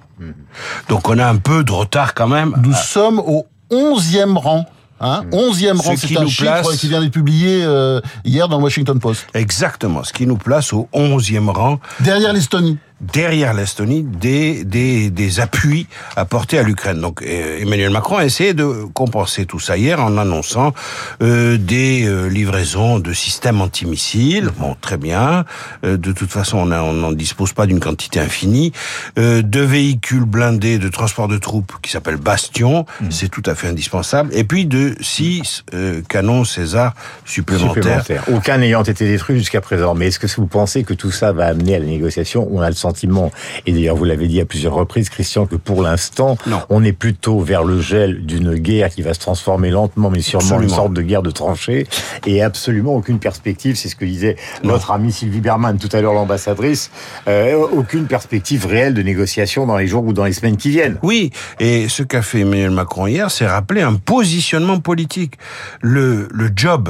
Donc 0.87 1.09
on 1.09 1.17
a 1.17 1.25
un 1.25 1.37
peu 1.37 1.63
de 1.63 1.71
retard 1.71 2.13
quand 2.13 2.27
même. 2.27 2.55
Nous 2.63 2.73
sommes 2.73 3.19
au 3.19 3.47
11e 3.71 4.37
rang 4.37 4.65
Hein 5.03 5.25
11e 5.31 5.77
rang, 5.81 5.95
c'est 5.97 6.15
un 6.15 6.27
chiffre 6.27 6.75
qui 6.77 6.87
vient 6.87 7.01
d'être 7.01 7.11
publié 7.11 7.63
euh, 7.63 7.99
hier 8.23 8.47
dans 8.47 8.57
le 8.57 8.63
Washington 8.63 8.99
Post. 8.99 9.25
Exactement, 9.33 10.03
ce 10.03 10.13
qui 10.13 10.27
nous 10.27 10.37
place 10.37 10.73
au 10.73 10.87
11e 10.93 11.49
rang. 11.49 11.79
Derrière 12.01 12.33
l'Estonie. 12.33 12.77
Derrière 13.01 13.53
l'Estonie 13.53 14.03
des, 14.03 14.63
des, 14.63 15.09
des 15.09 15.39
appuis 15.39 15.87
apportés 16.15 16.59
à 16.59 16.63
l'Ukraine. 16.63 17.01
Donc 17.01 17.21
euh, 17.21 17.59
Emmanuel 17.59 17.89
Macron 17.89 18.17
a 18.17 18.25
essayé 18.25 18.53
de 18.53 18.85
compenser 18.93 19.45
tout 19.45 19.59
ça 19.59 19.77
hier 19.77 19.99
en 19.99 20.17
annonçant 20.17 20.73
euh, 21.21 21.57
des 21.57 22.05
euh, 22.05 22.27
livraisons 22.27 22.99
de 22.99 23.13
systèmes 23.13 23.61
antimissiles. 23.61 24.49
Bon, 24.57 24.75
très 24.79 24.97
bien. 24.97 25.45
Euh, 25.83 25.97
de 25.97 26.11
toute 26.11 26.31
façon, 26.31 26.59
on 26.59 26.65
n'en 26.65 27.11
dispose 27.11 27.53
pas 27.53 27.65
d'une 27.65 27.79
quantité 27.79 28.19
infinie. 28.19 28.71
de 29.17 29.61
véhicules 29.61 30.25
blindés 30.25 30.79
de 30.79 30.89
transport 30.89 31.27
de 31.27 31.37
troupes 31.37 31.73
qui 31.81 31.91
s'appellent 31.91 32.17
Bastion, 32.17 32.85
mmh. 33.01 33.11
c'est 33.11 33.29
tout 33.29 33.43
à 33.45 33.55
fait 33.55 33.67
indispensable. 33.67 34.29
Et 34.33 34.43
puis 34.43 34.65
de 34.65 34.95
six 35.01 35.63
canons 36.07 36.43
César 36.43 36.93
supplémentaires. 37.25 38.03
supplémentaires. 38.03 38.23
Aucun 38.31 38.57
n'ayant 38.57 38.83
été 38.83 39.07
détruit 39.07 39.37
jusqu'à 39.37 39.61
présent. 39.61 39.95
Mais 39.95 40.07
est-ce 40.07 40.19
que 40.19 40.27
vous 40.37 40.47
pensez 40.47 40.83
que 40.83 40.93
tout 40.93 41.11
ça 41.11 41.31
va 41.31 41.47
amener 41.47 41.75
à 41.75 41.79
la 41.79 41.85
négociation 41.85 42.47
On 42.51 42.61
a 42.61 42.69
le 42.69 42.75
sentiment, 42.91 43.31
et 43.65 43.71
d'ailleurs 43.71 43.95
vous 43.95 44.05
l'avez 44.05 44.27
dit 44.27 44.41
à 44.41 44.45
plusieurs 44.45 44.73
reprises, 44.73 45.09
Christian, 45.09 45.45
que 45.45 45.55
pour 45.55 45.81
l'instant, 45.81 46.37
on 46.69 46.83
est 46.83 46.91
plutôt 46.91 47.39
vers 47.39 47.63
le 47.63 47.79
gel 47.79 48.25
d'une 48.25 48.55
guerre 48.55 48.89
qui 48.89 49.01
va 49.01 49.13
se 49.13 49.19
transformer 49.19 49.69
lentement, 49.69 50.09
mais 50.09 50.21
sûrement 50.21 50.57
en 50.57 50.61
une 50.61 50.69
sorte 50.69 50.93
de 50.93 51.01
guerre 51.01 51.23
de 51.23 51.31
tranchées, 51.31 51.87
et 52.25 52.41
absolument 52.41 52.95
aucune 52.95 53.19
perspective, 53.19 53.75
c'est 53.75 53.89
ce 53.89 53.95
que 53.95 54.05
disait 54.05 54.35
notre 54.63 54.91
amie 54.91 55.11
Sylvie 55.11 55.41
Berman 55.41 55.77
tout 55.77 55.89
à 55.93 56.01
l'heure, 56.01 56.13
l'ambassadrice, 56.13 56.91
euh, 57.27 57.55
aucune 57.55 58.07
perspective 58.07 58.65
réelle 58.65 58.93
de 58.93 59.01
négociation 59.01 59.65
dans 59.65 59.77
les 59.77 59.87
jours 59.87 60.05
ou 60.05 60.13
dans 60.13 60.25
les 60.25 60.33
semaines 60.33 60.57
qui 60.57 60.69
viennent. 60.69 60.97
Oui, 61.03 61.31
et 61.59 61.87
ce 61.87 62.03
qu'a 62.03 62.21
fait 62.21 62.41
Emmanuel 62.41 62.71
Macron 62.71 63.07
hier, 63.07 63.31
c'est 63.31 63.47
rappeler 63.47 63.81
un 63.81 63.95
positionnement 63.95 64.79
politique. 64.79 65.35
Le, 65.81 66.27
le 66.31 66.49
job 66.55 66.89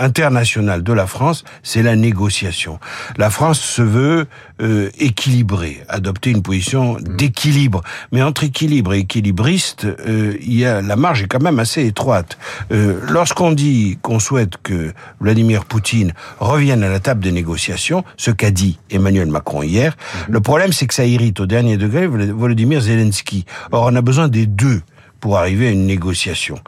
internationale 0.00 0.82
de 0.82 0.92
la 0.92 1.06
France, 1.06 1.44
c'est 1.62 1.82
la 1.82 1.94
négociation. 1.94 2.80
La 3.16 3.30
France 3.30 3.60
se 3.60 3.82
veut 3.82 4.26
euh, 4.60 4.90
équilibrée, 4.98 5.82
adopter 5.88 6.30
une 6.30 6.42
position 6.42 6.94
mmh. 6.94 7.16
d'équilibre. 7.16 7.82
Mais 8.12 8.22
entre 8.22 8.44
équilibre 8.44 8.94
et 8.94 9.00
équilibriste, 9.00 9.84
euh, 9.84 10.34
il 10.40 10.58
y 10.58 10.64
a, 10.64 10.82
la 10.82 10.96
marge 10.96 11.22
est 11.22 11.26
quand 11.26 11.42
même 11.42 11.58
assez 11.58 11.86
étroite. 11.86 12.38
Euh, 12.72 13.00
Lorsqu'on 13.08 13.52
dit 13.52 13.98
qu'on 14.02 14.18
souhaite 14.18 14.54
que 14.62 14.92
Vladimir 15.20 15.64
Poutine 15.64 16.12
revienne 16.38 16.82
à 16.82 16.88
la 16.88 17.00
table 17.00 17.22
des 17.22 17.32
négociations, 17.32 18.04
ce 18.16 18.30
qu'a 18.30 18.50
dit 18.50 18.78
Emmanuel 18.90 19.28
Macron 19.28 19.62
hier, 19.62 19.92
mmh. 19.92 20.32
le 20.32 20.40
problème 20.40 20.72
c'est 20.72 20.86
que 20.86 20.94
ça 20.94 21.04
irrite 21.04 21.40
au 21.40 21.46
dernier 21.46 21.76
degré 21.76 22.06
Volodymyr 22.06 22.80
Zelensky. 22.80 23.44
Or, 23.72 23.88
on 23.90 23.96
a 23.96 24.02
besoin 24.02 24.28
des 24.28 24.46
deux 24.46 24.80
pour 25.20 25.38
arriver 25.38 25.68
à 25.68 25.70
une 25.70 25.86
négociation. 25.86 26.58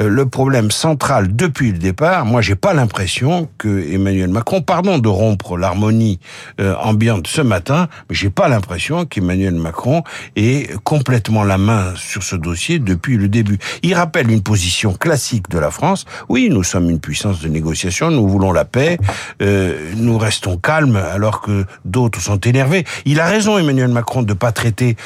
Euh, 0.00 0.08
le 0.08 0.26
problème 0.26 0.70
central 0.70 1.34
depuis 1.34 1.72
le 1.72 1.78
départ, 1.78 2.24
moi 2.24 2.40
j'ai 2.40 2.54
pas 2.54 2.74
l'impression 2.74 3.48
que 3.58 3.92
Emmanuel 3.92 4.28
Macron, 4.28 4.60
pardon 4.60 4.98
de 4.98 5.08
rompre 5.08 5.56
l'harmonie 5.56 6.20
euh, 6.60 6.74
ambiante 6.76 7.26
ce 7.26 7.40
matin, 7.40 7.88
mais 8.08 8.14
j'ai 8.14 8.30
pas 8.30 8.48
l'impression 8.48 9.04
qu'Emmanuel 9.06 9.54
Macron 9.54 10.02
ait 10.36 10.68
complètement 10.84 11.44
la 11.44 11.58
main 11.58 11.94
sur 11.96 12.22
ce 12.22 12.36
dossier 12.36 12.78
depuis 12.78 13.16
le 13.16 13.28
début. 13.28 13.58
Il 13.82 13.94
rappelle 13.94 14.30
une 14.30 14.42
position 14.42 14.92
classique 14.92 15.48
de 15.48 15.58
la 15.58 15.70
France. 15.70 16.04
Oui, 16.28 16.48
nous 16.50 16.62
sommes 16.62 16.90
une 16.90 17.00
puissance 17.00 17.40
de 17.40 17.48
négociation, 17.48 18.10
nous 18.10 18.28
voulons 18.28 18.52
la 18.52 18.64
paix, 18.64 18.98
euh, 19.42 19.92
nous 19.96 20.18
restons 20.18 20.56
calmes 20.58 20.96
alors 20.96 21.40
que 21.40 21.64
d'autres 21.84 22.20
sont 22.20 22.38
énervés. 22.40 22.84
Il 23.04 23.20
a 23.20 23.26
raison 23.26 23.58
Emmanuel 23.58 23.88
Macron 23.88 24.22
de 24.22 24.34
pas 24.34 24.52
traiter 24.52 24.96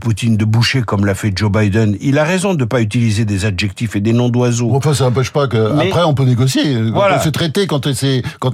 Poutine 0.00 0.36
de 0.36 0.44
boucher 0.44 0.82
comme 0.82 1.06
l'a 1.06 1.14
fait 1.14 1.32
Joe 1.34 1.50
Biden. 1.50 1.96
Il 2.00 2.18
a 2.18 2.24
raison 2.24 2.43
de 2.52 2.60
ne 2.60 2.64
pas 2.66 2.82
utiliser 2.82 3.24
des 3.24 3.46
adjectifs 3.46 3.96
et 3.96 4.00
des 4.00 4.12
noms 4.12 4.28
d'oiseaux. 4.28 4.72
Enfin, 4.74 4.92
ça 4.92 5.04
n'empêche 5.04 5.30
pas 5.30 5.48
qu'après, 5.48 5.88
après 5.88 6.04
on 6.04 6.12
peut 6.12 6.24
négocier. 6.24 6.74
Quand 6.74 6.92
voilà. 6.92 7.16
on 7.18 7.22
s'est 7.22 7.32
traité, 7.32 7.66
quand 7.66 7.86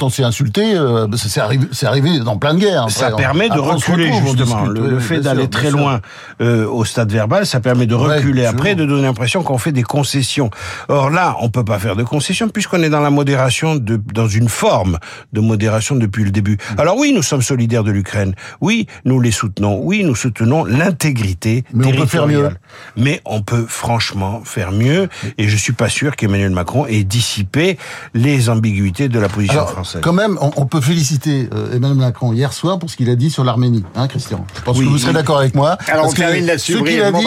on 0.02 0.10
s'est 0.10 0.22
insulté, 0.22 0.74
euh, 0.76 1.08
c'est 1.16 1.40
arrivé, 1.40 1.66
arrivé 1.82 2.20
dans 2.20 2.36
plein 2.38 2.54
de 2.54 2.60
guerres. 2.60 2.90
ça 2.90 3.10
permet 3.10 3.48
de 3.48 3.58
reculer, 3.58 4.12
justement. 4.24 4.66
le, 4.66 5.00
fait 5.00 5.20
d'aller 5.20 5.48
très 5.48 5.70
loin 5.70 6.00
euh, 6.40 6.66
au 6.66 6.84
stade 6.84 7.10
verbal, 7.10 7.46
ça 7.46 7.60
permet 7.60 7.86
de 7.86 7.94
reculer 7.94 8.46
après, 8.46 8.74
de 8.74 8.84
donner 8.84 9.02
l'impression 9.02 9.42
qu'on 9.42 9.58
fait 9.58 9.72
des 9.72 9.82
concessions. 9.82 10.50
Or 10.88 11.10
là, 11.10 11.36
on 11.40 11.48
peut 11.48 11.64
pas 11.64 11.78
faire 11.78 11.96
de 11.96 12.04
concessions 12.04 12.48
puisqu'on 12.48 12.82
est 12.82 12.90
dans 12.90 13.00
la 13.00 13.10
modération, 13.10 13.76
de, 13.76 14.00
dans 14.12 14.28
une 14.28 14.48
forme 14.48 14.98
de 15.32 15.40
modération 15.40 15.96
depuis 15.96 16.24
le 16.24 16.30
début. 16.30 16.58
Mm. 16.76 16.80
Alors 16.80 16.96
oui, 16.96 17.12
nous 17.12 17.22
sommes 17.22 17.42
solidaires 17.42 17.84
de 17.84 17.90
l'Ukraine. 17.90 18.34
Oui, 18.60 18.86
nous 19.04 19.20
les 19.20 19.30
soutenons. 19.30 19.80
Oui, 19.82 20.04
nous 20.04 20.14
soutenons 20.14 20.64
l'intégrité 20.64 21.62
territoriale. 21.62 21.96
On 21.96 22.00
peut 22.00 22.06
faire 22.06 22.26
mieux. 22.26 22.50
Mais 22.96 23.20
on 23.24 23.42
peut 23.42 23.64
franchement 23.80 24.42
faire 24.44 24.72
mieux. 24.72 25.08
Et 25.38 25.48
je 25.48 25.56
suis 25.56 25.72
pas 25.72 25.88
sûr 25.88 26.14
qu'Emmanuel 26.14 26.50
Macron 26.50 26.86
ait 26.86 27.02
dissipé 27.02 27.78
les 28.12 28.50
ambiguïtés 28.50 29.08
de 29.08 29.18
la 29.18 29.28
position 29.28 29.66
française. 29.66 30.02
Quand 30.02 30.12
même, 30.12 30.38
on, 30.40 30.66
peut 30.66 30.82
féliciter 30.82 31.48
euh, 31.54 31.74
Emmanuel 31.74 31.98
Macron 31.98 32.34
hier 32.34 32.52
soir 32.52 32.78
pour 32.78 32.90
ce 32.90 32.96
qu'il 32.96 33.08
a 33.08 33.16
dit 33.16 33.30
sur 33.30 33.42
l'Arménie, 33.42 33.82
hein, 33.96 34.06
Christian? 34.06 34.44
Je 34.54 34.60
pense 34.60 34.78
que 34.78 34.84
vous 34.84 34.98
serez 34.98 35.14
d'accord 35.14 35.38
avec 35.38 35.54
moi. 35.54 35.78
Alors, 35.88 36.04
parce 36.04 36.14
que 36.14 36.22
ce 36.58 36.76
qu'il 36.82 37.02
a 37.02 37.10
dit, 37.10 37.26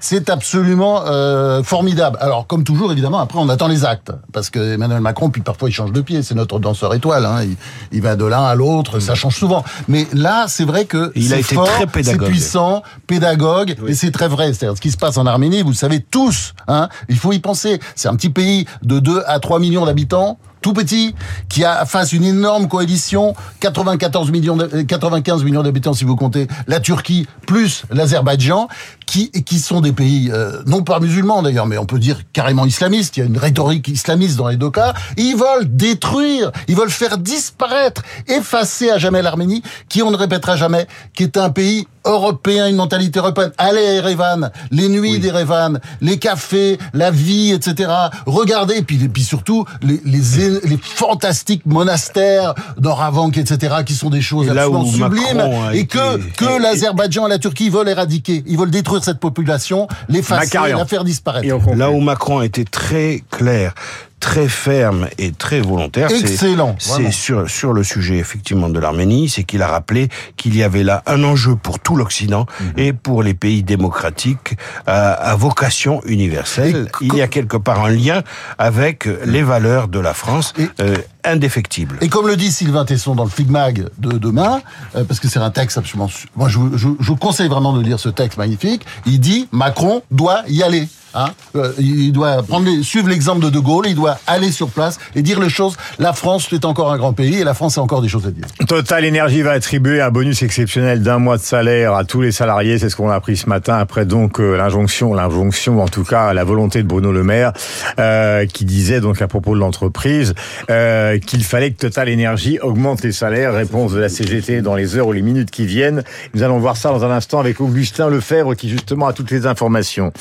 c'est 0.00 0.28
absolument 0.28 1.02
euh, 1.06 1.62
formidable. 1.62 2.18
Alors, 2.20 2.46
comme 2.46 2.62
toujours, 2.62 2.92
évidemment, 2.92 3.18
après, 3.18 3.38
on 3.38 3.48
attend 3.48 3.68
les 3.68 3.86
actes. 3.86 4.12
Parce 4.32 4.50
que 4.50 4.74
Emmanuel 4.74 5.00
Macron, 5.00 5.30
puis 5.30 5.40
parfois, 5.40 5.70
il 5.70 5.72
change 5.72 5.92
de 5.92 6.02
pied. 6.02 6.22
C'est 6.22 6.34
notre 6.34 6.58
danseur 6.58 6.94
étoile. 6.94 7.24
Hein. 7.24 7.46
Il, 7.90 8.02
va 8.02 8.16
de 8.16 8.24
l'un 8.26 8.44
à 8.44 8.54
l'autre. 8.54 9.00
Ça 9.00 9.14
change 9.14 9.36
souvent. 9.36 9.64
Mais 9.88 10.06
là, 10.12 10.44
c'est 10.48 10.64
vrai 10.64 10.84
que 10.84 11.10
c'est 11.16 11.42
fort, 11.42 11.68
c'est 12.02 12.18
puissant, 12.18 12.82
pédagogue, 13.06 13.76
et 13.86 13.94
c'est 13.94 14.10
très 14.10 14.28
vrai. 14.28 14.52
C'est-à-dire, 14.52 14.76
ce 14.76 14.82
qui 14.82 14.90
se 14.90 14.98
passe 14.98 15.16
en 15.16 15.24
Arménie, 15.24 15.37
vous 15.62 15.70
le 15.70 15.74
savez 15.74 16.00
tous, 16.00 16.54
hein, 16.66 16.88
il 17.08 17.16
faut 17.16 17.32
y 17.32 17.38
penser. 17.38 17.80
C'est 17.94 18.08
un 18.08 18.16
petit 18.16 18.30
pays 18.30 18.66
de 18.82 18.98
2 18.98 19.22
à 19.26 19.38
3 19.38 19.60
millions 19.60 19.86
d'habitants 19.86 20.38
tout 20.60 20.72
petit, 20.72 21.14
qui 21.48 21.64
a 21.64 21.86
face 21.86 22.12
une 22.12 22.24
énorme 22.24 22.68
coalition, 22.68 23.34
94 23.60 24.30
millions, 24.30 24.58
95 24.86 25.44
millions 25.44 25.62
d'habitants 25.62 25.92
si 25.92 26.04
vous 26.04 26.16
comptez 26.16 26.46
la 26.66 26.80
Turquie 26.80 27.26
plus 27.46 27.84
l'Azerbaïdjan, 27.90 28.68
qui 29.06 29.30
qui 29.30 29.58
sont 29.58 29.80
des 29.80 29.92
pays 29.92 30.30
euh, 30.32 30.62
non 30.66 30.82
pas 30.82 31.00
musulmans 31.00 31.42
d'ailleurs, 31.42 31.66
mais 31.66 31.78
on 31.78 31.86
peut 31.86 31.98
dire 31.98 32.20
carrément 32.32 32.66
islamistes. 32.66 33.16
Il 33.16 33.20
y 33.20 33.22
a 33.22 33.26
une 33.26 33.38
rhétorique 33.38 33.88
islamiste 33.88 34.36
dans 34.36 34.48
les 34.48 34.56
deux 34.56 34.70
cas. 34.70 34.94
Ils 35.16 35.34
veulent 35.34 35.74
détruire, 35.76 36.52
ils 36.68 36.76
veulent 36.76 36.90
faire 36.90 37.18
disparaître, 37.18 38.02
effacer 38.26 38.90
à 38.90 38.98
jamais 38.98 39.22
l'Arménie, 39.22 39.62
qui 39.88 40.02
on 40.02 40.10
ne 40.10 40.16
répétera 40.16 40.56
jamais, 40.56 40.86
qui 41.14 41.22
est 41.22 41.36
un 41.36 41.50
pays 41.50 41.86
européen, 42.04 42.68
une 42.68 42.76
mentalité 42.76 43.18
européenne. 43.18 43.52
Allez 43.58 43.86
à 43.86 43.94
Erevan, 43.94 44.50
les 44.70 44.88
nuits 44.88 45.18
d'Erevan, 45.18 45.78
les 46.00 46.18
cafés, 46.18 46.78
la 46.94 47.10
vie, 47.10 47.52
etc. 47.52 47.90
Regardez, 48.26 48.76
et 48.76 48.82
puis, 48.82 49.02
et 49.02 49.08
puis 49.08 49.24
surtout 49.24 49.64
les, 49.82 50.00
les 50.04 50.40
les 50.64 50.78
fantastiques 50.80 51.66
monastères 51.66 52.54
d'Oravank, 52.76 53.36
etc., 53.36 53.76
qui 53.84 53.94
sont 53.94 54.10
des 54.10 54.22
choses 54.22 54.48
absolument 54.48 54.84
sublimes, 54.84 55.44
et 55.72 55.86
que, 55.86 56.16
que 56.32 56.60
l'Azerbaïdjan 56.60 57.26
et 57.26 57.30
la 57.30 57.38
Turquie 57.38 57.70
veulent 57.70 57.88
éradiquer. 57.88 58.42
Ils 58.46 58.58
veulent 58.58 58.70
détruire 58.70 59.04
cette 59.04 59.20
population, 59.20 59.88
l'effacer, 60.08 60.58
la 60.58 60.86
faire 60.86 61.04
disparaître. 61.04 61.74
Là 61.74 61.90
où 61.90 62.00
Macron 62.00 62.38
a 62.38 62.44
été 62.44 62.64
très 62.64 63.22
clair, 63.30 63.74
très 64.20 64.48
ferme 64.48 65.08
et 65.18 65.32
très 65.32 65.60
volontaire. 65.60 66.10
Excellent. 66.10 66.76
C'est 66.78 67.10
sur, 67.10 67.48
sur 67.48 67.72
le 67.72 67.84
sujet 67.84 68.18
effectivement 68.18 68.68
de 68.68 68.78
l'Arménie, 68.78 69.28
c'est 69.28 69.44
qu'il 69.44 69.62
a 69.62 69.68
rappelé 69.68 70.08
qu'il 70.36 70.56
y 70.56 70.62
avait 70.62 70.82
là 70.82 71.02
un 71.06 71.22
enjeu 71.24 71.56
pour 71.56 71.78
tout 71.78 71.96
l'Occident 71.96 72.46
mhm. 72.60 72.72
et 72.76 72.92
pour 72.92 73.22
les 73.22 73.34
pays 73.34 73.62
démocratiques 73.62 74.56
à, 74.86 75.12
à 75.12 75.36
vocation 75.36 76.02
universelle. 76.04 76.90
Il 77.00 77.14
y 77.14 77.22
a 77.22 77.28
quelque 77.28 77.56
part 77.56 77.84
un 77.84 77.90
lien 77.90 78.22
avec 78.58 79.08
les 79.24 79.42
valeurs 79.42 79.88
de 79.88 79.98
la 80.00 80.14
France. 80.14 80.52
Euh, 80.80 80.96
indéfectibles. 81.24 81.98
Et 82.00 82.08
comme 82.08 82.26
le 82.26 82.36
dit 82.36 82.50
Sylvain 82.50 82.84
Tesson 82.84 83.14
dans 83.14 83.24
le 83.24 83.30
Figmag 83.30 83.88
de 83.98 84.16
demain, 84.16 84.62
euh, 84.96 85.04
parce 85.04 85.20
que 85.20 85.28
c'est 85.28 85.40
un 85.40 85.50
texte 85.50 85.76
absolument... 85.76 86.08
Moi, 86.36 86.48
je, 86.48 86.58
je, 86.74 86.88
je 86.98 87.06
vous 87.06 87.16
conseille 87.16 87.48
vraiment 87.48 87.72
de 87.72 87.82
lire 87.82 88.00
ce 88.00 88.08
texte 88.08 88.38
magnifique. 88.38 88.86
Il 89.04 89.20
dit 89.20 89.48
Macron 89.52 90.02
doit 90.10 90.42
y 90.48 90.62
aller. 90.62 90.88
Hein 91.14 91.28
euh, 91.56 91.72
il 91.78 92.12
doit 92.12 92.42
prendre 92.42 92.68
suivre 92.82 93.08
l'exemple 93.08 93.44
de 93.44 93.50
De 93.50 93.58
Gaulle, 93.58 93.86
il 93.88 93.94
doit 93.94 94.18
aller 94.26 94.52
sur 94.52 94.68
place 94.68 94.98
et 95.14 95.22
dire 95.22 95.40
les 95.40 95.48
choses. 95.48 95.76
La 95.98 96.12
France 96.12 96.52
est 96.52 96.64
encore 96.64 96.92
un 96.92 96.98
grand 96.98 97.12
pays 97.12 97.40
et 97.40 97.44
la 97.44 97.54
France 97.54 97.78
a 97.78 97.82
encore 97.82 98.02
des 98.02 98.08
choses 98.08 98.26
à 98.26 98.30
dire. 98.30 98.44
Total 98.66 99.04
Énergie 99.04 99.42
va 99.42 99.52
attribuer 99.52 100.00
un 100.00 100.10
bonus 100.10 100.42
exceptionnel 100.42 101.02
d'un 101.02 101.18
mois 101.18 101.36
de 101.36 101.42
salaire 101.42 101.94
à 101.94 102.04
tous 102.04 102.20
les 102.20 102.32
salariés. 102.32 102.78
C'est 102.78 102.90
ce 102.90 102.96
qu'on 102.96 103.10
a 103.10 103.14
appris 103.14 103.36
ce 103.36 103.48
matin 103.48 103.76
après 103.76 104.04
donc 104.04 104.40
euh, 104.40 104.56
l'injonction, 104.56 105.14
l'injonction 105.14 105.80
en 105.80 105.88
tout 105.88 106.04
cas 106.04 106.32
la 106.32 106.44
volonté 106.44 106.82
de 106.82 106.88
Bruno 106.88 107.12
Le 107.12 107.22
Maire 107.22 107.52
euh, 107.98 108.46
qui 108.46 108.64
disait 108.64 109.00
donc 109.00 109.22
à 109.22 109.28
propos 109.28 109.54
de 109.54 109.60
l'entreprise 109.60 110.34
euh, 110.70 111.18
qu'il 111.18 111.44
fallait 111.44 111.70
que 111.70 111.78
Total 111.78 112.08
Énergie 112.08 112.58
augmente 112.60 113.02
les 113.02 113.12
salaires. 113.12 113.54
Réponse 113.54 113.92
de 113.92 114.00
la 114.00 114.08
CGT 114.08 114.62
dans 114.62 114.74
les 114.74 114.96
heures 114.96 115.08
ou 115.08 115.12
les 115.12 115.22
minutes 115.22 115.50
qui 115.50 115.66
viennent. 115.66 116.02
Nous 116.34 116.42
allons 116.42 116.58
voir 116.58 116.76
ça 116.76 116.90
dans 116.90 117.04
un 117.04 117.10
instant 117.10 117.40
avec 117.40 117.60
Augustin 117.60 118.08
Lefebvre 118.08 118.54
qui 118.54 118.68
justement 118.68 119.06
a 119.06 119.12
toutes 119.12 119.30
les 119.30 119.46
informations. 119.46 120.12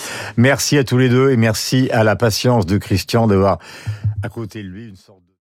À 0.78 0.84
tous 0.84 1.00
les 1.00 1.10
deux 1.10 1.32
et 1.32 1.38
merci 1.38 1.90
à 1.90 2.04
la 2.04 2.16
patience 2.16 2.68
de 2.68 2.78
Christian 2.78 3.26
d'avoir 3.26 3.58
à 4.22 4.30
côté 4.30 4.62
de 4.62 4.68
lui 4.68 4.88
une 4.88 4.96
sorte 4.96 5.27